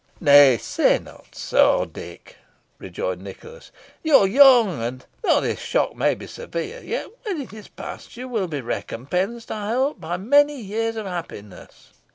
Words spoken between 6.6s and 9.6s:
yet when it is passed, you will be recompensed,